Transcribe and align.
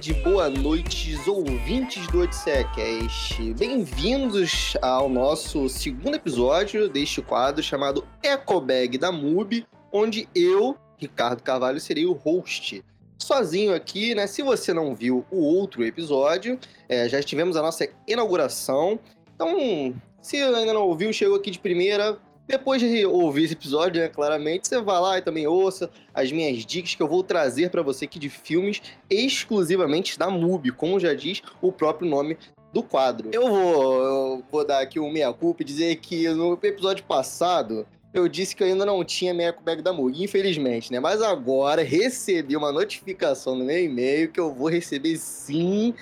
tarde, 0.00 0.14
boa 0.14 0.48
noite, 0.48 1.14
ouvintes 1.26 2.06
do 2.06 2.22
OdisseaCast. 2.22 3.52
Bem-vindos 3.52 4.74
ao 4.80 5.10
nosso 5.10 5.68
segundo 5.68 6.14
episódio 6.14 6.88
deste 6.88 7.20
quadro 7.20 7.62
chamado 7.62 8.06
Ecobag 8.22 8.96
da 8.96 9.12
MUBI, 9.12 9.66
onde 9.92 10.26
eu, 10.34 10.74
Ricardo 10.96 11.42
Carvalho, 11.42 11.78
serei 11.78 12.06
o 12.06 12.14
host. 12.14 12.82
Sozinho 13.18 13.74
aqui, 13.74 14.14
né? 14.14 14.26
Se 14.26 14.40
você 14.40 14.72
não 14.72 14.94
viu 14.94 15.22
o 15.30 15.44
outro 15.44 15.84
episódio, 15.84 16.58
é, 16.88 17.06
já 17.06 17.22
tivemos 17.22 17.54
a 17.54 17.60
nossa 17.60 17.86
inauguração. 18.08 18.98
Então, 19.34 19.94
se 20.22 20.38
ainda 20.38 20.72
não 20.72 20.84
ouviu, 20.84 21.12
chegou 21.12 21.36
aqui 21.36 21.50
de 21.50 21.58
primeira, 21.58 22.18
depois 22.50 22.80
de 22.80 23.06
ouvir 23.06 23.44
esse 23.44 23.54
episódio, 23.54 24.02
né, 24.02 24.08
claramente, 24.08 24.66
você 24.66 24.80
vai 24.80 25.00
lá 25.00 25.18
e 25.18 25.22
também 25.22 25.46
ouça 25.46 25.88
as 26.12 26.32
minhas 26.32 26.66
dicas 26.66 26.94
que 26.94 27.02
eu 27.02 27.08
vou 27.08 27.22
trazer 27.22 27.70
para 27.70 27.82
você 27.82 28.04
aqui 28.04 28.18
de 28.18 28.28
filmes 28.28 28.82
exclusivamente 29.08 30.18
da 30.18 30.28
MUBI, 30.28 30.72
como 30.72 30.98
já 30.98 31.14
diz 31.14 31.42
o 31.62 31.70
próprio 31.70 32.08
nome 32.08 32.36
do 32.72 32.82
quadro. 32.82 33.30
Eu 33.32 33.48
vou, 33.48 34.02
eu 34.02 34.44
vou 34.50 34.66
dar 34.66 34.80
aqui 34.80 34.98
um 34.98 35.10
meia-culpa 35.10 35.62
e 35.62 35.64
dizer 35.64 35.96
que 35.96 36.28
no 36.28 36.58
episódio 36.62 37.04
passado 37.04 37.86
eu 38.12 38.28
disse 38.28 38.56
que 38.56 38.62
eu 38.62 38.66
ainda 38.66 38.84
não 38.84 39.04
tinha 39.04 39.32
minha 39.32 39.52
bag 39.52 39.82
da 39.82 39.92
MUBI, 39.92 40.24
infelizmente, 40.24 40.90
né? 40.90 40.98
Mas 40.98 41.22
agora 41.22 41.82
recebi 41.82 42.56
uma 42.56 42.72
notificação 42.72 43.54
no 43.54 43.64
meu 43.64 43.78
e-mail 43.78 44.30
que 44.30 44.40
eu 44.40 44.52
vou 44.52 44.68
receber 44.68 45.16
sim 45.16 45.94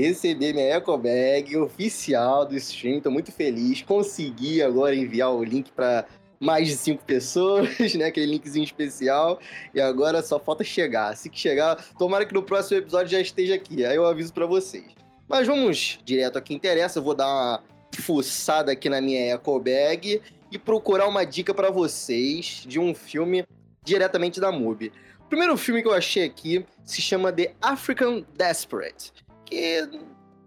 receber 0.00 0.54
minha 0.54 0.76
Eco 0.76 0.96
Bag 0.96 1.56
oficial 1.56 2.46
do 2.46 2.56
stream. 2.56 3.00
Tô 3.00 3.10
muito 3.10 3.30
feliz. 3.30 3.82
Consegui 3.82 4.62
agora 4.62 4.94
enviar 4.94 5.32
o 5.32 5.44
link 5.44 5.70
para 5.72 6.06
mais 6.40 6.66
de 6.66 6.76
cinco 6.76 7.04
pessoas, 7.04 7.68
né? 7.94 8.06
Aquele 8.06 8.26
linkzinho 8.26 8.64
especial. 8.64 9.38
E 9.74 9.80
agora 9.80 10.22
só 10.22 10.38
falta 10.40 10.64
chegar. 10.64 11.10
Assim 11.10 11.28
que 11.28 11.38
chegar, 11.38 11.76
tomara 11.98 12.24
que 12.24 12.34
no 12.34 12.42
próximo 12.42 12.78
episódio 12.78 13.08
já 13.08 13.20
esteja 13.20 13.54
aqui. 13.54 13.84
Aí 13.84 13.96
eu 13.96 14.06
aviso 14.06 14.32
para 14.32 14.46
vocês. 14.46 14.86
Mas 15.28 15.46
vamos 15.46 15.98
direto 16.04 16.38
a 16.38 16.40
que 16.40 16.54
interessa. 16.54 16.98
Eu 16.98 17.02
vou 17.02 17.14
dar 17.14 17.28
uma 17.28 17.62
fuçada 17.94 18.72
aqui 18.72 18.88
na 18.88 19.00
minha 19.00 19.34
Eco 19.34 19.58
Bag 19.60 20.22
e 20.50 20.58
procurar 20.58 21.06
uma 21.06 21.24
dica 21.24 21.52
para 21.52 21.70
vocês 21.70 22.64
de 22.66 22.80
um 22.80 22.94
filme 22.94 23.44
diretamente 23.84 24.40
da 24.40 24.50
MUBI. 24.50 24.92
O 25.20 25.28
primeiro 25.28 25.56
filme 25.56 25.82
que 25.82 25.88
eu 25.88 25.94
achei 25.94 26.24
aqui 26.24 26.64
se 26.84 27.00
chama 27.00 27.32
The 27.32 27.54
African 27.60 28.24
Desperate 28.36 29.12
que 29.52 29.88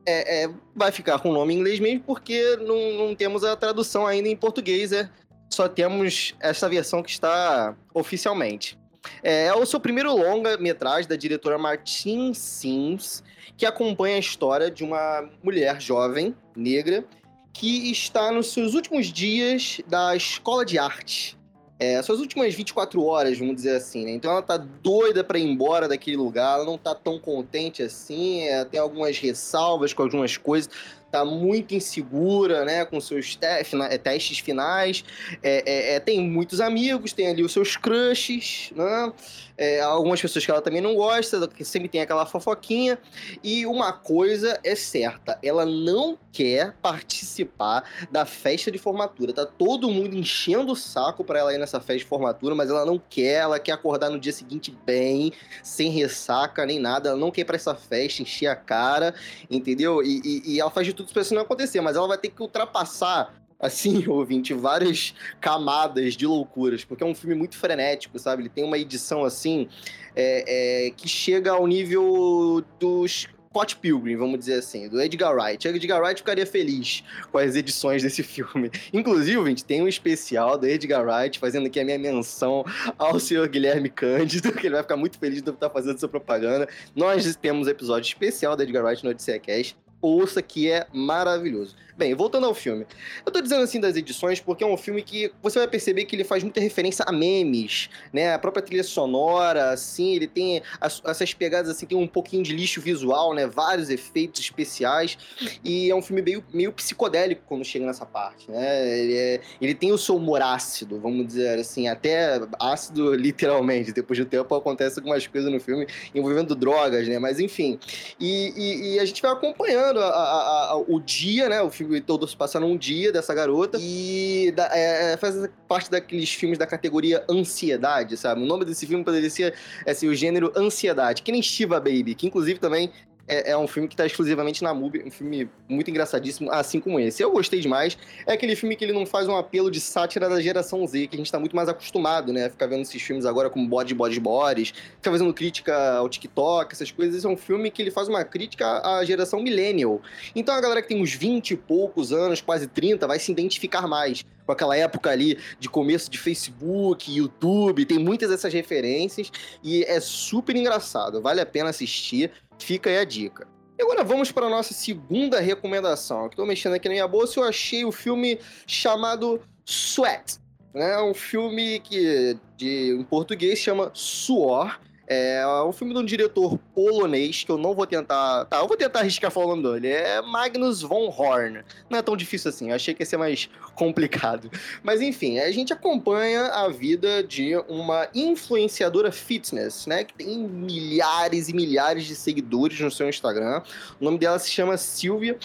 é, 0.05 0.43
é, 0.43 0.49
vai 0.75 0.91
ficar 0.91 1.19
com 1.19 1.29
o 1.29 1.33
nome 1.33 1.53
em 1.53 1.57
inglês 1.57 1.79
mesmo, 1.79 2.01
porque 2.01 2.57
não, 2.57 3.07
não 3.07 3.15
temos 3.15 3.43
a 3.43 3.55
tradução 3.55 4.05
ainda 4.05 4.27
em 4.27 4.35
português, 4.35 4.91
é, 4.91 5.09
só 5.49 5.67
temos 5.67 6.35
essa 6.39 6.67
versão 6.67 7.03
que 7.03 7.11
está 7.11 7.75
oficialmente. 7.93 8.77
É, 9.21 9.45
é 9.45 9.53
o 9.53 9.65
seu 9.65 9.79
primeiro 9.79 10.15
longa-metragem 10.15 11.07
da 11.07 11.15
diretora 11.15 11.57
Martin 11.57 12.33
Sims, 12.33 13.23
que 13.55 13.65
acompanha 13.65 14.15
a 14.15 14.19
história 14.19 14.71
de 14.71 14.83
uma 14.83 15.29
mulher 15.43 15.79
jovem, 15.79 16.35
negra, 16.55 17.05
que 17.53 17.91
está 17.91 18.31
nos 18.31 18.51
seus 18.51 18.73
últimos 18.73 19.07
dias 19.07 19.79
da 19.87 20.15
escola 20.15 20.65
de 20.65 20.77
arte 20.77 21.37
é, 21.77 22.01
suas 22.01 22.19
últimas 22.19 22.53
24 22.53 23.03
horas, 23.03 23.37
vamos 23.37 23.55
dizer 23.55 23.75
assim, 23.75 24.05
né? 24.05 24.11
Então 24.11 24.31
ela 24.31 24.41
tá 24.41 24.55
doida 24.57 25.23
para 25.23 25.37
ir 25.37 25.45
embora 25.45 25.87
daquele 25.87 26.15
lugar, 26.15 26.55
ela 26.55 26.65
não 26.65 26.77
tá 26.77 26.95
tão 26.95 27.19
contente 27.19 27.83
assim, 27.83 28.43
é, 28.43 28.63
tem 28.63 28.79
algumas 28.79 29.17
ressalvas 29.17 29.93
com 29.93 30.03
algumas 30.03 30.37
coisas, 30.37 30.69
tá 31.15 31.23
muito 31.23 31.73
insegura, 31.73 32.65
né, 32.65 32.83
com 32.83 32.99
seus 32.99 33.37
te 33.37 33.45
é, 33.45 33.97
testes 33.97 34.39
finais, 34.39 35.05
é, 35.41 35.63
é, 35.65 35.95
é, 35.95 35.99
tem 36.01 36.19
muitos 36.19 36.59
amigos, 36.59 37.13
tem 37.13 37.27
ali 37.27 37.41
os 37.41 37.53
seus 37.53 37.77
crushes, 37.77 38.73
né, 38.75 39.13
é, 39.57 39.79
algumas 39.79 40.21
pessoas 40.21 40.43
que 40.43 40.51
ela 40.51 40.61
também 40.61 40.81
não 40.81 40.93
gosta, 40.93 41.47
que 41.47 41.63
sempre 41.63 41.87
tem 41.87 42.01
aquela 42.01 42.25
fofoquinha, 42.25 42.99
e 43.41 43.65
uma 43.65 43.93
coisa 43.93 44.59
é 44.61 44.75
certa, 44.75 45.39
ela 45.41 45.65
não 45.65 46.17
quer 46.33 46.73
participar 46.81 47.89
da 48.11 48.25
festa 48.25 48.69
de 48.69 48.77
formatura, 48.77 49.31
tá 49.31 49.45
todo 49.45 49.89
mundo 49.89 50.17
enchendo 50.17 50.73
o 50.73 50.75
saco 50.75 51.23
para 51.23 51.39
ela 51.39 51.53
ir 51.53 51.57
nessa 51.57 51.79
festa 51.79 51.99
de 51.99 52.05
formatura, 52.05 52.53
mas 52.53 52.69
ela 52.69 52.85
não 52.85 53.01
quer, 53.09 53.43
ela 53.43 53.57
quer 53.57 53.71
acordar 53.71 54.09
no 54.09 54.19
dia 54.19 54.33
seguinte 54.33 54.77
bem, 54.85 55.31
sem 55.63 55.89
ressaca 55.91 56.65
nem 56.65 56.77
nada, 56.77 57.09
ela 57.09 57.17
não 57.17 57.31
quer 57.31 57.41
ir 57.41 57.45
pra 57.45 57.55
essa 57.55 57.73
festa, 57.73 58.21
encher 58.21 58.47
a 58.47 58.55
cara, 58.55 59.15
entendeu? 59.49 60.03
E, 60.03 60.19
e, 60.25 60.55
e 60.55 60.59
ela 60.59 60.69
faz 60.69 60.85
de 60.85 60.93
tudo 60.93 61.04
pra 61.13 61.21
isso 61.21 61.33
não 61.33 61.41
acontecer, 61.41 61.81
mas 61.81 61.95
ela 61.95 62.07
vai 62.07 62.17
ter 62.17 62.29
que 62.29 62.41
ultrapassar 62.41 63.33
assim, 63.59 64.05
ouvinte, 64.09 64.53
várias 64.53 65.13
camadas 65.39 66.15
de 66.15 66.25
loucuras, 66.25 66.83
porque 66.83 67.03
é 67.03 67.07
um 67.07 67.15
filme 67.15 67.35
muito 67.35 67.57
frenético, 67.57 68.19
sabe? 68.19 68.43
Ele 68.43 68.49
tem 68.49 68.63
uma 68.63 68.77
edição 68.77 69.23
assim 69.23 69.67
é, 70.15 70.87
é, 70.87 70.91
que 70.91 71.07
chega 71.07 71.51
ao 71.51 71.65
nível 71.65 72.63
dos 72.79 73.27
Scott 73.55 73.77
Pilgrim, 73.77 74.17
vamos 74.17 74.37
dizer 74.37 74.55
assim, 74.55 74.89
do 74.89 75.01
Edgar 75.01 75.33
Wright. 75.33 75.65
Edgar 75.65 76.01
Wright 76.01 76.19
ficaria 76.19 76.45
feliz 76.45 77.05
com 77.31 77.37
as 77.37 77.55
edições 77.55 78.03
desse 78.03 78.21
filme. 78.23 78.69
Inclusive, 78.91 79.41
gente, 79.45 79.63
tem 79.63 79.81
um 79.81 79.87
especial 79.87 80.57
do 80.57 80.67
Edgar 80.67 81.05
Wright 81.05 81.39
fazendo 81.39 81.67
aqui 81.67 81.79
a 81.79 81.85
minha 81.85 81.97
menção 81.97 82.65
ao 82.97 83.17
senhor 83.17 83.47
Guilherme 83.47 83.89
Cândido, 83.89 84.51
que 84.59 84.67
ele 84.67 84.73
vai 84.73 84.83
ficar 84.83 84.97
muito 84.97 85.17
feliz 85.17 85.41
de 85.41 85.49
estar 85.49 85.69
fazendo 85.69 85.95
essa 85.95 86.07
propaganda. 86.07 86.67
Nós 86.93 87.33
temos 87.37 87.69
episódio 87.69 88.09
especial 88.09 88.57
do 88.57 88.63
Edgar 88.63 88.83
Wright 88.83 89.01
no 89.05 89.11
Odisseia 89.11 89.39
Cast 89.39 89.77
ouça 90.01 90.41
que 90.41 90.69
é 90.69 90.87
maravilhoso. 90.93 91.75
Bem, 91.97 92.13
voltando 92.13 92.45
ao 92.45 92.53
filme. 92.53 92.85
Eu 93.25 93.31
tô 93.31 93.39
dizendo 93.39 93.63
assim 93.63 93.79
das 93.79 93.95
edições 93.95 94.41
porque 94.41 94.65
é 94.65 94.67
um 94.67 94.75
filme 94.75 95.01
que 95.01 95.31
você 95.41 95.59
vai 95.59 95.67
perceber 95.67 96.03
que 96.03 96.13
ele 96.13 96.25
faz 96.25 96.43
muita 96.43 96.59
referência 96.59 97.05
a 97.07 97.11
memes, 97.11 97.89
né? 98.11 98.33
A 98.33 98.39
própria 98.39 98.61
trilha 98.61 98.83
sonora, 98.83 99.69
assim, 99.69 100.13
ele 100.13 100.27
tem 100.27 100.61
as, 100.81 101.01
essas 101.05 101.33
pegadas, 101.33 101.71
assim, 101.71 101.85
tem 101.85 101.97
um 101.97 102.07
pouquinho 102.07 102.43
de 102.43 102.53
lixo 102.53 102.81
visual, 102.81 103.33
né? 103.33 103.47
Vários 103.47 103.89
efeitos 103.89 104.41
especiais. 104.41 105.17
E 105.63 105.89
é 105.89 105.95
um 105.95 106.01
filme 106.01 106.21
meio, 106.21 106.43
meio 106.53 106.73
psicodélico 106.73 107.43
quando 107.47 107.63
chega 107.63 107.85
nessa 107.85 108.05
parte, 108.05 108.51
né? 108.51 108.99
Ele, 108.99 109.15
é, 109.15 109.41
ele 109.61 109.73
tem 109.73 109.93
o 109.93 109.97
seu 109.97 110.17
humor 110.17 110.41
ácido, 110.41 110.99
vamos 110.99 111.25
dizer 111.25 111.59
assim, 111.59 111.87
até 111.87 112.41
ácido 112.59 113.15
literalmente. 113.15 113.93
Depois 113.93 114.19
do 114.19 114.25
tempo 114.25 114.53
acontece 114.53 114.99
algumas 114.99 115.25
coisas 115.27 115.49
no 115.49 115.61
filme 115.61 115.87
envolvendo 116.13 116.55
drogas, 116.55 117.07
né? 117.07 117.19
Mas 117.19 117.39
enfim. 117.39 117.79
E, 118.19 118.53
e, 118.57 118.95
e 118.95 118.99
a 118.99 119.05
gente 119.05 119.21
vai 119.21 119.31
acompanhando 119.31 119.94
a, 119.99 120.07
a, 120.07 120.71
a, 120.71 120.77
o 120.77 120.99
dia, 120.99 121.49
né? 121.49 121.61
O 121.61 121.69
filme 121.69 122.01
todo 122.01 122.27
se 122.27 122.35
passa 122.35 122.59
num 122.59 122.77
dia 122.77 123.11
dessa 123.11 123.33
garota. 123.33 123.77
E 123.81 124.51
da, 124.55 124.69
é, 124.75 125.13
é, 125.13 125.17
faz 125.17 125.35
parte 125.67 125.89
daqueles 125.89 126.29
filmes 126.29 126.57
da 126.57 126.67
categoria 126.67 127.23
ansiedade, 127.29 128.17
sabe? 128.17 128.41
O 128.41 128.45
nome 128.45 128.65
desse 128.65 128.85
filme 128.85 129.03
poderia 129.03 129.29
ser 129.29 129.53
assim, 129.85 130.07
o 130.07 130.15
gênero 130.15 130.51
ansiedade, 130.55 131.21
que 131.21 131.31
nem 131.31 131.41
Shiva 131.41 131.79
Baby, 131.79 132.15
que 132.15 132.27
inclusive 132.27 132.59
também 132.59 132.91
é, 133.27 133.51
é 133.51 133.57
um 133.57 133.67
filme 133.67 133.87
que 133.87 133.93
está 133.93 134.05
exclusivamente 134.05 134.63
na 134.63 134.73
MUBI, 134.73 135.03
um 135.05 135.11
filme 135.11 135.49
muito 135.67 135.89
engraçadíssimo, 135.89 136.51
assim 136.51 136.79
como 136.79 136.99
esse. 136.99 137.23
Eu 137.23 137.31
gostei 137.31 137.59
demais. 137.59 137.97
É 138.25 138.33
aquele 138.33 138.55
filme 138.55 138.75
que 138.75 138.83
ele 138.83 138.93
não 138.93 139.05
faz 139.05 139.27
um 139.27 139.35
apelo 139.35 139.71
de 139.71 139.79
sátira 139.79 140.29
da 140.29 140.39
geração 140.41 140.85
Z, 140.85 141.07
que 141.07 141.15
a 141.15 141.17
gente 141.17 141.27
está 141.27 141.39
muito 141.39 141.55
mais 141.55 141.67
acostumado, 141.67 142.31
né? 142.31 142.49
Ficar 142.49 142.67
vendo 142.67 142.81
esses 142.81 143.01
filmes 143.01 143.25
agora 143.25 143.49
como 143.49 143.67
Body, 143.67 143.93
Body, 143.93 144.19
Bodies, 144.19 144.69
ficar 144.69 145.11
fazendo 145.11 145.33
crítica 145.33 145.95
ao 145.95 146.07
TikTok, 146.07 146.73
essas 146.73 146.91
coisas. 146.91 147.15
Esse 147.15 147.25
é 147.25 147.29
um 147.29 147.37
filme 147.37 147.71
que 147.71 147.81
ele 147.81 147.91
faz 147.91 148.07
uma 148.07 148.23
crítica 148.23 148.81
à 148.81 149.03
geração 149.03 149.41
millennial. 149.41 150.01
Então 150.35 150.53
a 150.53 150.61
galera 150.61 150.81
que 150.81 150.87
tem 150.87 151.01
uns 151.01 151.13
20 151.13 151.51
e 151.51 151.57
poucos 151.57 152.11
anos, 152.11 152.41
quase 152.41 152.67
30, 152.67 153.07
vai 153.07 153.19
se 153.19 153.31
identificar 153.31 153.87
mais 153.87 154.23
com 154.45 154.51
aquela 154.51 154.77
época 154.77 155.09
ali 155.09 155.37
de 155.59 155.67
começo 155.67 156.09
de 156.09 156.17
Facebook, 156.17 157.11
YouTube, 157.11 157.85
tem 157.85 157.97
muitas 157.97 158.29
dessas 158.29 158.53
referências 158.53 159.31
e 159.63 159.83
é 159.83 159.99
super 159.99 160.55
engraçado, 160.55 161.21
vale 161.21 161.41
a 161.41 161.45
pena 161.45 161.69
assistir. 161.69 162.31
Fica 162.59 162.89
aí 162.89 162.97
a 162.97 163.03
dica. 163.03 163.47
E 163.77 163.83
agora 163.83 164.03
vamos 164.03 164.31
para 164.31 164.45
a 164.45 164.49
nossa 164.49 164.73
segunda 164.73 165.39
recomendação. 165.39 166.27
Estou 166.27 166.45
mexendo 166.45 166.73
aqui 166.73 166.87
na 166.87 166.93
minha 166.93 167.07
bolsa 167.07 167.39
e 167.39 167.43
eu 167.43 167.47
achei 167.47 167.83
o 167.83 167.91
filme 167.91 168.39
chamado 168.65 169.41
Sweat. 169.65 170.39
É 170.73 171.01
um 171.01 171.13
filme 171.13 171.79
que 171.79 172.37
de, 172.57 172.91
em 172.91 173.03
português 173.03 173.59
chama 173.59 173.91
Suor. 173.93 174.79
É 175.07 175.45
um 175.67 175.71
filme 175.71 175.93
de 175.93 175.99
um 175.99 176.05
diretor 176.05 176.57
polonês 176.73 177.43
que 177.43 177.51
eu 177.51 177.57
não 177.57 177.75
vou 177.75 177.85
tentar. 177.85 178.45
Tá, 178.45 178.57
eu 178.57 178.67
vou 178.67 178.75
tentar 178.75 178.99
arriscar 178.99 179.29
falar 179.29 179.45
o 179.45 179.55
nome 179.55 179.79
dele. 179.79 179.89
É 179.89 180.21
Magnus 180.21 180.81
von 180.81 181.07
Horn. 181.09 181.63
Não 181.89 181.99
é 181.99 182.01
tão 182.01 182.17
difícil 182.17 182.49
assim, 182.49 182.69
eu 182.69 182.75
achei 182.75 182.93
que 182.93 183.03
ia 183.03 183.05
ser 183.05 183.17
mais 183.17 183.49
complicado. 183.75 184.49
Mas 184.81 185.01
enfim, 185.01 185.39
a 185.39 185.51
gente 185.51 185.71
acompanha 185.71 186.45
a 186.47 186.69
vida 186.69 187.23
de 187.23 187.55
uma 187.67 188.07
influenciadora 188.15 189.11
fitness, 189.11 189.85
né? 189.85 190.03
Que 190.03 190.13
tem 190.13 190.39
milhares 190.39 191.49
e 191.49 191.53
milhares 191.53 192.05
de 192.05 192.15
seguidores 192.15 192.79
no 192.79 192.89
seu 192.89 193.07
Instagram. 193.07 193.61
O 193.99 194.05
nome 194.05 194.17
dela 194.17 194.39
se 194.39 194.49
chama 194.49 194.75
Silvia. 194.77 195.37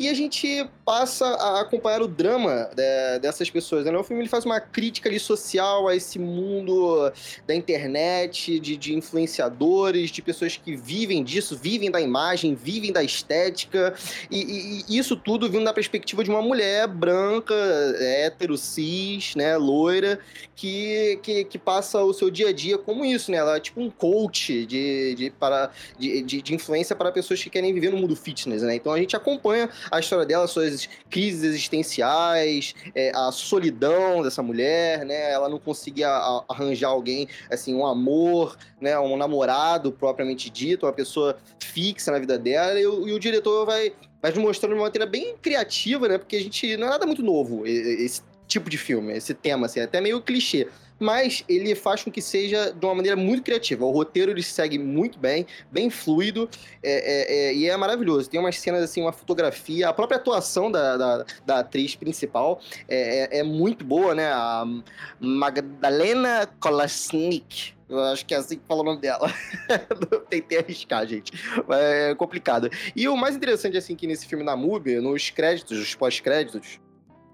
E 0.00 0.08
a 0.08 0.14
gente 0.14 0.66
passa 0.82 1.26
a 1.26 1.60
acompanhar 1.60 2.00
o 2.00 2.08
drama 2.08 2.70
de, 2.74 3.18
dessas 3.18 3.50
pessoas. 3.50 3.84
Né? 3.84 3.94
O 3.98 4.02
filme 4.02 4.22
ele 4.22 4.30
faz 4.30 4.46
uma 4.46 4.58
crítica 4.58 5.10
ali 5.10 5.20
social 5.20 5.86
a 5.86 5.94
esse 5.94 6.18
mundo 6.18 7.12
da 7.46 7.54
internet, 7.54 8.58
de, 8.58 8.78
de 8.78 8.94
influenciadores, 8.94 10.10
de 10.10 10.22
pessoas 10.22 10.56
que 10.56 10.74
vivem 10.74 11.22
disso, 11.22 11.54
vivem 11.54 11.90
da 11.90 12.00
imagem, 12.00 12.54
vivem 12.54 12.90
da 12.90 13.04
estética, 13.04 13.92
e, 14.30 14.38
e, 14.38 14.84
e 14.88 14.96
isso 14.96 15.14
tudo 15.14 15.50
vindo 15.50 15.66
da 15.66 15.74
perspectiva 15.74 16.24
de 16.24 16.30
uma 16.30 16.40
mulher 16.40 16.88
branca, 16.88 17.54
hétero, 17.98 18.56
cis, 18.56 19.34
né, 19.34 19.58
loira, 19.58 20.18
que, 20.56 21.18
que, 21.22 21.44
que 21.44 21.58
passa 21.58 22.02
o 22.02 22.14
seu 22.14 22.30
dia 22.30 22.48
a 22.48 22.52
dia 22.52 22.76
como 22.76 23.04
isso, 23.04 23.30
né? 23.30 23.38
Ela 23.38 23.56
é 23.56 23.60
tipo 23.60 23.80
um 23.80 23.90
coach 23.90 24.66
de, 24.66 25.14
de, 25.14 25.30
para, 25.30 25.70
de, 25.98 26.22
de, 26.22 26.42
de 26.42 26.54
influência 26.54 26.94
para 26.94 27.10
pessoas 27.10 27.42
que 27.42 27.48
querem 27.48 27.72
viver 27.72 27.90
no 27.90 27.96
mundo 27.96 28.14
fitness, 28.14 28.62
né? 28.62 28.74
Então 28.74 28.92
a 28.92 28.98
gente 28.98 29.16
acompanha 29.16 29.70
a 29.90 30.00
história 30.00 30.24
dela, 30.24 30.46
suas 30.46 30.88
crises 31.08 31.42
existenciais, 31.42 32.74
é, 32.94 33.10
a 33.14 33.32
solidão 33.32 34.22
dessa 34.22 34.42
mulher, 34.42 35.04
né? 35.04 35.32
Ela 35.32 35.48
não 35.48 35.58
conseguia 35.58 36.08
arranjar 36.48 36.88
alguém, 36.88 37.28
assim, 37.50 37.74
um 37.74 37.86
amor, 37.86 38.56
né? 38.80 38.98
Um 38.98 39.16
namorado 39.16 39.92
propriamente 39.92 40.50
dito, 40.50 40.86
uma 40.86 40.92
pessoa 40.92 41.36
fixa 41.58 42.10
na 42.10 42.18
vida 42.18 42.38
dela, 42.38 42.78
e, 42.78 42.86
o, 42.86 43.08
e 43.08 43.12
o 43.12 43.18
diretor 43.18 43.66
vai 43.66 43.92
vai 44.22 44.32
mostrando 44.34 44.72
de 44.72 44.78
uma 44.78 44.84
maneira 44.84 45.06
bem 45.06 45.34
criativa, 45.40 46.06
né? 46.06 46.18
Porque 46.18 46.36
a 46.36 46.42
gente 46.42 46.76
não 46.76 46.88
é 46.88 46.90
nada 46.90 47.06
muito 47.06 47.22
novo 47.22 47.66
esse 47.66 48.22
tipo 48.46 48.68
de 48.68 48.76
filme, 48.76 49.16
esse 49.16 49.32
tema, 49.32 49.66
assim, 49.66 49.80
é 49.80 49.84
até 49.84 50.00
meio 50.00 50.20
clichê. 50.20 50.68
Mas 51.00 51.42
ele 51.48 51.74
faz 51.74 52.04
com 52.04 52.10
que 52.10 52.20
seja 52.20 52.72
de 52.72 52.84
uma 52.86 52.94
maneira 52.94 53.16
muito 53.16 53.42
criativa. 53.42 53.84
O 53.86 53.90
roteiro 53.90 54.30
ele 54.30 54.42
segue 54.42 54.78
muito 54.78 55.18
bem, 55.18 55.46
bem 55.72 55.88
fluido, 55.88 56.48
é, 56.82 56.92
é, 56.92 57.34
é, 57.48 57.54
e 57.54 57.68
é 57.68 57.76
maravilhoso. 57.76 58.28
Tem 58.28 58.38
umas 58.38 58.58
cenas, 58.58 58.82
assim, 58.82 59.00
uma 59.00 59.12
fotografia, 59.12 59.88
a 59.88 59.92
própria 59.92 60.18
atuação 60.18 60.70
da, 60.70 60.96
da, 60.96 61.24
da 61.46 61.58
atriz 61.60 61.96
principal 61.96 62.60
é, 62.86 63.38
é, 63.38 63.38
é 63.38 63.42
muito 63.42 63.84
boa, 63.84 64.14
né? 64.14 64.30
A 64.30 64.64
Magdalena 65.18 66.46
Kolasnik. 66.60 67.72
Eu 67.88 67.98
acho 68.04 68.24
que 68.24 68.32
é 68.32 68.36
assim 68.36 68.56
que 68.56 68.64
fala 68.68 68.82
o 68.82 68.84
nome 68.84 69.00
dela. 69.00 69.32
Tentei 70.30 70.58
arriscar, 70.58 71.04
gente. 71.06 71.32
É 71.68 72.14
complicado. 72.14 72.70
E 72.94 73.08
o 73.08 73.16
mais 73.16 73.34
interessante, 73.34 73.76
assim, 73.76 73.96
que 73.96 74.06
nesse 74.06 74.26
filme 74.26 74.44
na 74.44 74.54
MUBI, 74.54 75.00
nos 75.00 75.30
créditos, 75.30 75.76
os 75.76 75.94
pós-créditos, 75.96 76.78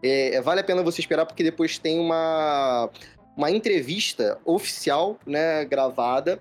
é, 0.03 0.41
vale 0.41 0.61
a 0.61 0.65
pena 0.65 0.83
você 0.83 1.01
esperar 1.01 1.27
porque 1.27 1.43
depois 1.43 1.79
tem 1.79 2.01
uma, 2.01 2.89
uma 3.37 3.51
entrevista 3.51 4.39
oficial, 4.45 5.19
né, 5.27 5.65
gravada, 5.65 6.41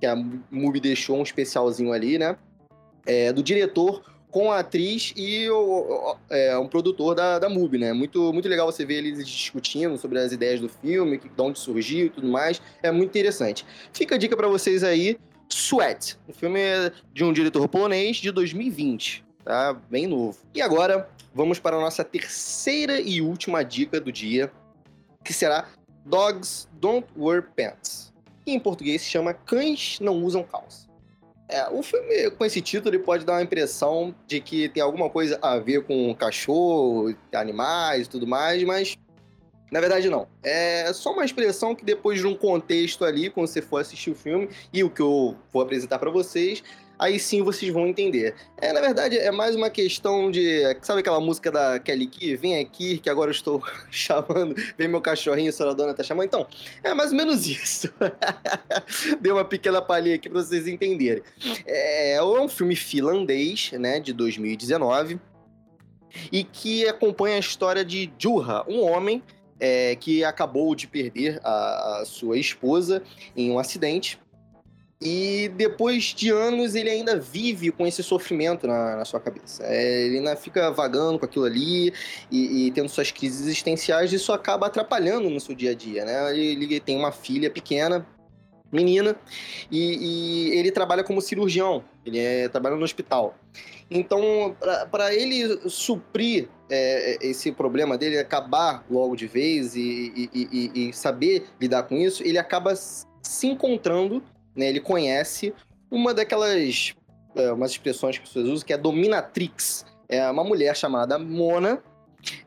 que 0.00 0.06
a 0.06 0.16
MUBI 0.50 0.80
deixou 0.80 1.18
um 1.18 1.22
especialzinho 1.22 1.92
ali, 1.92 2.18
né, 2.18 2.36
é, 3.06 3.32
do 3.32 3.42
diretor 3.42 4.02
com 4.32 4.50
a 4.50 4.60
atriz 4.60 5.12
e 5.14 5.48
o, 5.50 6.16
é, 6.30 6.56
um 6.56 6.66
produtor 6.66 7.14
da, 7.14 7.38
da 7.38 7.50
MUBI, 7.50 7.76
né? 7.76 7.92
Muito, 7.92 8.32
muito 8.32 8.48
legal 8.48 8.72
você 8.72 8.82
ver 8.82 8.94
eles 8.94 9.26
discutindo 9.26 9.98
sobre 9.98 10.18
as 10.18 10.32
ideias 10.32 10.58
do 10.58 10.70
filme, 10.70 11.18
de 11.18 11.42
onde 11.42 11.58
surgiu 11.58 12.06
e 12.06 12.10
tudo 12.10 12.26
mais. 12.26 12.60
É 12.82 12.90
muito 12.90 13.10
interessante. 13.10 13.66
Fica 13.92 14.14
a 14.14 14.18
dica 14.18 14.34
para 14.34 14.48
vocês 14.48 14.82
aí, 14.82 15.18
Sweat, 15.50 16.16
um 16.26 16.32
filme 16.32 16.60
de 17.12 17.22
um 17.22 17.32
diretor 17.32 17.68
polonês 17.68 18.16
de 18.16 18.30
2020, 18.30 19.22
tá? 19.44 19.74
Bem 19.90 20.06
novo. 20.06 20.38
E 20.54 20.62
agora, 20.62 21.10
vamos 21.34 21.58
para 21.58 21.76
a 21.76 21.80
nossa 21.80 22.02
terceira 22.02 22.98
e 23.02 23.20
última 23.20 23.62
dica 23.62 24.00
do 24.00 24.10
dia, 24.10 24.50
que 25.22 25.34
será 25.34 25.68
Dogs 26.04 26.68
Don't 26.74 27.06
Wear 27.16 27.50
Pants, 27.56 28.12
que 28.44 28.52
em 28.52 28.60
português 28.60 29.02
se 29.02 29.08
chama 29.08 29.34
Cães 29.34 29.98
Não 30.00 30.22
Usam 30.24 30.42
Calça. 30.42 30.90
É, 31.48 31.68
o 31.68 31.82
filme 31.82 32.30
com 32.30 32.44
esse 32.46 32.62
título 32.62 32.94
ele 32.94 33.02
pode 33.02 33.26
dar 33.26 33.34
uma 33.34 33.42
impressão 33.42 34.14
de 34.26 34.40
que 34.40 34.70
tem 34.70 34.82
alguma 34.82 35.10
coisa 35.10 35.38
a 35.42 35.58
ver 35.58 35.84
com 35.84 36.14
cachorro, 36.14 37.14
animais 37.34 38.06
e 38.06 38.10
tudo 38.10 38.26
mais, 38.26 38.62
mas 38.62 38.96
na 39.70 39.80
verdade 39.80 40.08
não. 40.08 40.26
É 40.42 40.90
só 40.94 41.12
uma 41.12 41.24
expressão 41.24 41.74
que 41.74 41.84
depois 41.84 42.20
de 42.20 42.26
um 42.26 42.34
contexto 42.34 43.04
ali, 43.04 43.28
quando 43.28 43.48
você 43.48 43.60
for 43.60 43.82
assistir 43.82 44.10
o 44.10 44.14
filme 44.14 44.48
e 44.72 44.82
o 44.82 44.88
que 44.88 45.02
eu 45.02 45.36
vou 45.52 45.62
apresentar 45.62 45.98
para 45.98 46.10
vocês, 46.10 46.62
aí 47.02 47.18
sim 47.18 47.42
vocês 47.42 47.72
vão 47.72 47.86
entender. 47.86 48.34
É, 48.56 48.72
na 48.72 48.80
verdade, 48.80 49.18
é 49.18 49.30
mais 49.32 49.56
uma 49.56 49.68
questão 49.68 50.30
de. 50.30 50.62
Sabe 50.82 51.00
aquela 51.00 51.20
música 51.20 51.50
da 51.50 51.78
Kelly 51.80 52.06
Key? 52.06 52.36
Vem 52.36 52.60
aqui, 52.60 52.98
que 52.98 53.10
agora 53.10 53.30
eu 53.30 53.32
estou 53.32 53.62
chamando, 53.90 54.54
vem 54.78 54.86
meu 54.86 55.00
cachorrinho, 55.00 55.50
a 55.50 55.52
senhora 55.52 55.74
dona 55.74 55.94
tá 55.94 56.04
chamando. 56.04 56.26
Então, 56.26 56.46
é 56.82 56.94
mais 56.94 57.10
ou 57.10 57.16
menos 57.16 57.46
isso. 57.46 57.92
Deu 59.20 59.34
uma 59.34 59.44
pequena 59.44 59.82
palhinha 59.82 60.14
aqui 60.14 60.30
pra 60.30 60.40
vocês 60.40 60.68
entenderem. 60.68 61.22
É, 61.66 62.12
é 62.14 62.22
um 62.22 62.48
filme 62.48 62.76
finlandês, 62.76 63.72
né, 63.72 63.98
de 63.98 64.12
2019, 64.12 65.20
e 66.30 66.44
que 66.44 66.86
acompanha 66.86 67.36
a 67.36 67.40
história 67.40 67.84
de 67.84 68.12
Juha, 68.16 68.64
um 68.68 68.80
homem 68.80 69.22
é, 69.58 69.96
que 69.96 70.24
acabou 70.24 70.74
de 70.74 70.86
perder 70.86 71.40
a, 71.42 72.00
a, 72.00 72.04
sua 72.04 72.38
esposa 72.38 73.02
em 73.36 73.50
um 73.50 73.58
acidente 73.58 74.20
e 75.02 75.48
depois 75.48 76.14
de 76.14 76.30
anos 76.30 76.76
ele 76.76 76.88
ainda 76.88 77.18
vive 77.18 77.72
com 77.72 77.84
esse 77.84 78.02
sofrimento 78.04 78.68
na, 78.68 78.96
na 78.96 79.04
sua 79.04 79.18
cabeça. 79.18 79.64
É, 79.64 80.06
ele 80.06 80.18
ainda 80.18 80.36
fica 80.36 80.70
vagando 80.70 81.18
com 81.18 81.24
aquilo 81.24 81.44
ali 81.44 81.92
e, 82.30 82.66
e, 82.66 82.70
tendo 82.70 82.88
suas 82.88 83.10
crises 83.10 83.40
existenciais, 83.40 84.12
e 84.12 84.16
isso 84.16 84.32
acaba 84.32 84.68
atrapalhando 84.68 85.28
no 85.28 85.40
seu 85.40 85.56
dia 85.56 85.72
a 85.72 85.74
dia, 85.74 86.04
né? 86.04 86.30
Ele, 86.38 86.64
ele 86.64 86.80
tem 86.80 86.96
uma 86.96 87.10
filha 87.10 87.50
pequena, 87.50 88.06
menina, 88.70 89.16
e, 89.70 90.50
e, 90.50 90.58
ele 90.58 90.70
trabalha 90.70 91.02
como 91.02 91.20
cirurgião, 91.20 91.82
ele 92.06 92.20
é, 92.20 92.48
trabalha 92.48 92.76
no 92.76 92.84
hospital. 92.84 93.34
Então, 93.90 94.56
para 94.90 95.12
ele 95.12 95.68
suprir 95.68 96.48
é, 96.70 97.18
esse 97.20 97.50
problema 97.50 97.98
dele, 97.98 98.18
acabar 98.18 98.86
logo 98.88 99.16
de 99.16 99.26
vez 99.26 99.74
e, 99.74 100.30
e 100.32 100.92
saber 100.94 101.44
lidar 101.60 101.82
com 101.82 101.96
isso, 101.96 102.22
ele 102.22 102.38
acaba 102.38 102.74
se 102.74 103.46
encontrando 103.46 104.22
né, 104.56 104.68
ele 104.68 104.80
conhece 104.80 105.54
uma 105.90 106.14
daquelas 106.14 106.94
é, 107.34 107.52
umas 107.52 107.70
expressões 107.72 108.16
que 108.16 108.24
as 108.24 108.28
pessoas 108.28 108.48
usam, 108.48 108.66
que 108.66 108.72
é 108.72 108.78
dominatrix. 108.78 109.84
É 110.08 110.28
uma 110.30 110.44
mulher 110.44 110.76
chamada 110.76 111.18
Mona, 111.18 111.82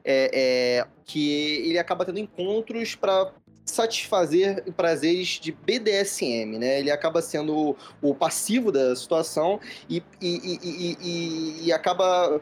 é, 0.03 0.29
é, 0.33 0.87
que 1.03 1.63
ele 1.67 1.79
acaba 1.79 2.05
tendo 2.05 2.19
encontros 2.19 2.95
para 2.95 3.31
satisfazer 3.65 4.63
prazeres 4.73 5.39
de 5.39 5.51
BDSM, 5.51 6.59
né? 6.59 6.79
Ele 6.79 6.91
acaba 6.91 7.21
sendo 7.21 7.75
o, 8.01 8.13
passivo 8.13 8.71
da 8.71 8.95
situação 8.95 9.59
e, 9.89 10.03
e, 10.21 10.59
e, 10.61 10.97
e, 11.01 11.65
e 11.65 11.73
acaba 11.73 12.39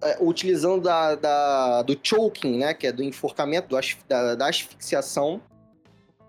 é, 0.00 0.16
utilizando 0.20 0.82
da, 0.82 1.16
da, 1.16 1.82
do 1.82 1.98
choking, 2.00 2.58
né? 2.58 2.72
Que 2.72 2.86
é 2.86 2.92
do 2.92 3.02
enforcamento, 3.02 3.68
do, 3.68 3.76
da, 4.08 4.36
da 4.36 4.48
asfixiação, 4.48 5.42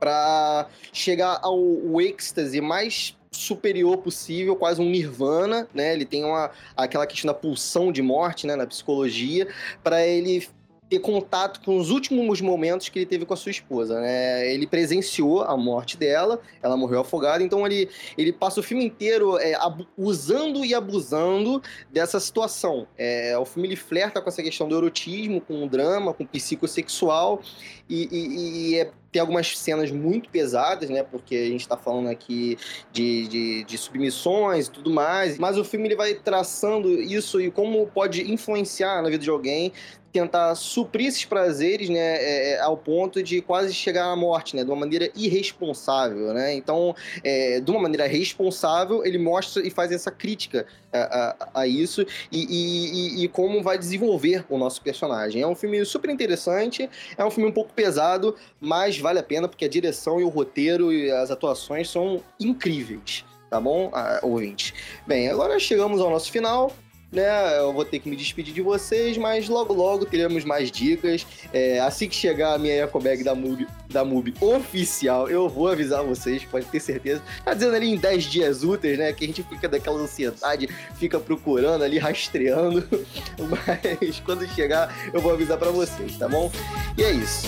para 0.01 0.67
chegar 0.91 1.39
ao 1.43 2.01
êxtase 2.01 2.59
mais 2.59 3.15
superior 3.31 3.97
possível, 3.99 4.55
quase 4.55 4.81
um 4.81 4.89
nirvana, 4.89 5.69
né? 5.73 5.93
Ele 5.93 6.05
tem 6.05 6.25
uma 6.25 6.49
aquela 6.75 7.05
questão 7.05 7.27
da 7.27 7.35
pulsão 7.35 7.91
de 7.91 8.01
morte, 8.01 8.47
né, 8.47 8.55
na 8.55 8.65
psicologia, 8.65 9.47
para 9.83 10.05
ele 10.05 10.47
ter 10.89 10.99
contato 10.99 11.61
com 11.61 11.77
os 11.77 11.89
últimos 11.89 12.41
momentos 12.41 12.89
que 12.89 12.99
ele 12.99 13.05
teve 13.05 13.25
com 13.25 13.33
a 13.33 13.37
sua 13.37 13.51
esposa, 13.51 14.01
né? 14.01 14.53
Ele 14.53 14.67
presenciou 14.67 15.41
a 15.41 15.55
morte 15.55 15.95
dela, 15.95 16.41
ela 16.61 16.75
morreu 16.75 16.99
afogada, 16.99 17.41
então 17.41 17.65
ele, 17.65 17.87
ele 18.17 18.33
passa 18.33 18.59
o 18.59 18.63
filme 18.63 18.83
inteiro 18.83 19.37
é, 19.37 19.53
usando 19.97 20.65
e 20.65 20.75
abusando 20.75 21.61
dessa 21.89 22.19
situação. 22.19 22.85
É, 22.97 23.37
o 23.37 23.45
filme 23.45 23.69
ele 23.69 23.77
flerta 23.77 24.21
com 24.21 24.27
essa 24.27 24.43
questão 24.43 24.67
do 24.67 24.75
erotismo, 24.75 25.39
com 25.39 25.63
o 25.63 25.69
drama, 25.69 26.13
com 26.13 26.25
o 26.25 26.27
psicossexual, 26.27 27.41
e, 27.89 28.09
e, 28.11 28.71
e 28.71 28.75
é 28.79 28.91
tem 29.11 29.19
algumas 29.19 29.57
cenas 29.57 29.91
muito 29.91 30.29
pesadas, 30.29 30.89
né? 30.89 31.03
Porque 31.03 31.35
a 31.35 31.47
gente 31.47 31.67
tá 31.67 31.75
falando 31.75 32.07
aqui 32.07 32.57
de, 32.91 33.27
de, 33.27 33.63
de, 33.65 33.77
submissões 33.77 34.67
e 34.67 34.71
tudo 34.71 34.89
mais. 34.89 35.37
Mas 35.37 35.57
o 35.57 35.65
filme 35.65 35.87
ele 35.87 35.95
vai 35.95 36.13
traçando 36.13 36.89
isso 36.89 37.41
e 37.41 37.51
como 37.51 37.85
pode 37.87 38.31
influenciar 38.31 39.01
na 39.01 39.09
vida 39.09 39.23
de 39.23 39.29
alguém 39.29 39.73
tentar 40.11 40.55
suprir 40.55 41.07
esses 41.07 41.25
prazeres, 41.25 41.89
né, 41.89 42.17
é, 42.17 42.51
é, 42.51 42.59
ao 42.59 42.75
ponto 42.75 43.23
de 43.23 43.41
quase 43.41 43.73
chegar 43.73 44.11
à 44.11 44.15
morte, 44.15 44.55
né, 44.55 44.63
de 44.63 44.69
uma 44.69 44.75
maneira 44.75 45.09
irresponsável, 45.15 46.33
né. 46.33 46.53
Então, 46.53 46.93
é, 47.23 47.59
de 47.61 47.71
uma 47.71 47.79
maneira 47.79 48.05
responsável, 48.07 49.05
ele 49.05 49.17
mostra 49.17 49.65
e 49.65 49.69
faz 49.69 49.91
essa 49.91 50.11
crítica 50.11 50.65
a, 50.93 51.61
a, 51.61 51.67
isso 51.67 52.05
e, 52.31 52.45
e, 52.49 53.23
e, 53.23 53.27
como 53.27 53.61
vai 53.63 53.77
desenvolver 53.77 54.45
o 54.49 54.57
nosso 54.57 54.81
personagem. 54.81 55.41
É 55.41 55.47
um 55.47 55.55
filme 55.55 55.83
super 55.85 56.09
interessante, 56.09 56.89
é 57.17 57.25
um 57.25 57.31
filme 57.31 57.49
um 57.49 57.53
pouco 57.53 57.73
pesado, 57.73 58.35
mas 58.59 58.97
vale 58.97 59.19
a 59.19 59.23
pena 59.23 59.47
porque 59.47 59.65
a 59.65 59.69
direção 59.69 60.19
e 60.19 60.23
o 60.23 60.29
roteiro 60.29 60.91
e 60.91 61.11
as 61.11 61.31
atuações 61.31 61.89
são 61.89 62.21
incríveis, 62.39 63.25
tá 63.49 63.59
bom, 63.59 63.89
ah, 63.93 64.19
ouvinte? 64.21 64.73
Bem, 65.07 65.29
agora 65.29 65.59
chegamos 65.59 66.01
ao 66.01 66.09
nosso 66.09 66.31
final. 66.31 66.71
Né? 67.11 67.57
Eu 67.59 67.73
vou 67.73 67.83
ter 67.83 67.99
que 67.99 68.09
me 68.09 68.15
despedir 68.15 68.53
de 68.53 68.61
vocês, 68.61 69.17
mas 69.17 69.49
logo 69.49 69.73
logo 69.73 70.05
teremos 70.05 70.45
mais 70.45 70.71
dicas. 70.71 71.25
É, 71.51 71.79
assim 71.79 72.07
que 72.07 72.15
chegar 72.15 72.53
a 72.53 72.57
minha 72.57 72.83
ecobag 72.83 73.23
da 73.23 73.35
MUB, 73.35 73.67
da 73.89 74.05
MUB 74.05 74.33
oficial, 74.39 75.29
eu 75.29 75.49
vou 75.49 75.67
avisar 75.67 76.03
vocês, 76.03 76.43
pode 76.45 76.65
ter 76.67 76.79
certeza. 76.79 77.21
Tá 77.43 77.53
dizendo 77.53 77.75
ali 77.75 77.89
em 77.89 77.97
10 77.97 78.23
dias 78.23 78.63
úteis, 78.63 78.97
né? 78.97 79.11
Que 79.11 79.25
a 79.25 79.27
gente 79.27 79.43
fica 79.43 79.67
daquela 79.67 79.99
ansiedade, 79.99 80.69
fica 80.95 81.19
procurando 81.19 81.83
ali, 81.83 81.97
rastreando. 81.97 82.87
Mas 83.37 84.19
quando 84.21 84.47
chegar, 84.47 85.11
eu 85.13 85.19
vou 85.19 85.33
avisar 85.33 85.57
para 85.57 85.71
vocês, 85.71 86.17
tá 86.17 86.29
bom? 86.29 86.49
E 86.97 87.03
é 87.03 87.11
isso. 87.11 87.47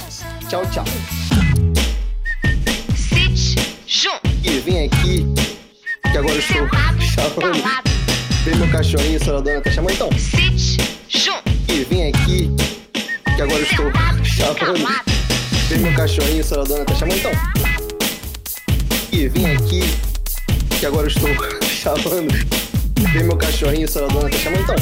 Tchau, 0.50 0.64
tchau. 0.70 0.84
E 4.44 4.60
vem 4.60 4.86
aqui, 4.86 5.26
que 6.12 6.18
agora 6.18 6.34
eu 6.34 6.40
estou 6.40 6.68
chamando. 7.00 7.93
Vem 8.44 8.56
meu 8.58 8.70
cachorrinho, 8.70 9.16
a 9.16 9.20
senhora 9.24 9.42
dona 9.42 9.62
tá 9.62 9.72
chamando 9.72 9.94
então. 9.94 10.10
E 11.70 11.84
vem 11.86 12.10
aqui, 12.10 12.52
que 13.36 13.42
agora 13.42 13.60
eu 13.60 13.64
estou 13.64 13.90
chamando. 14.26 14.86
Vem 15.70 15.80
meu 15.80 15.94
cachorrinho, 15.94 16.42
a 16.42 16.44
senhora 16.44 16.68
dona 16.68 16.84
tá 16.84 16.94
chamando 16.96 17.20
então. 17.20 17.32
E 19.14 19.30
vem 19.30 19.46
aqui, 19.46 19.82
que 20.78 20.86
agora 20.86 21.08
eu 21.08 21.08
estou 21.08 21.30
chamando. 21.64 22.34
Vem 23.14 23.24
meu 23.24 23.38
cachorrinho, 23.38 23.86
a 23.86 23.88
senhora 23.88 24.12
dona 24.12 24.30
tá 24.30 24.38
chamando 24.38 24.64
então. 24.64 24.76